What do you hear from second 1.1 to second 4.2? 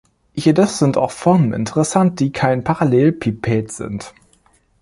Formen interessant, die kein Parallelepiped sind.